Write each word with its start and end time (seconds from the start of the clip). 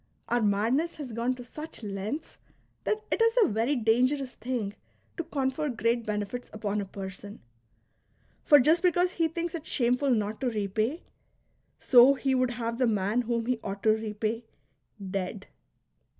Our 0.29 0.41
madness 0.41 0.95
has 0.95 1.13
gone 1.13 1.35
to 1.35 1.43
such 1.43 1.83
lengths 1.83 2.39
that 2.85 3.05
it 3.11 3.21
is 3.21 3.35
a 3.43 3.47
very 3.49 3.75
dangerous 3.75 4.33
thing 4.33 4.73
to 5.15 5.23
confer 5.23 5.69
great 5.69 6.07
benefits 6.07 6.49
upon 6.51 6.81
a 6.81 6.85
person; 6.85 7.39
for 8.43 8.59
just 8.59 8.81
because 8.81 9.11
he 9.11 9.27
thinks 9.27 9.53
it 9.53 9.67
shameful 9.67 10.09
not 10.09 10.41
to 10.41 10.49
repay, 10.49 11.03
so 11.77 12.15
he 12.15 12.33
would 12.33 12.49
have 12.49 12.79
the 12.79 12.87
man 12.87 13.21
whom 13.21 13.45
he 13.45 13.59
ought 13.63 13.83
to 13.83 13.91
repay, 13.91 14.45
dead. 15.11 15.45